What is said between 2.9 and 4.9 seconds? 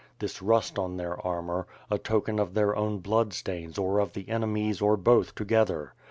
blood stains or of the enemy's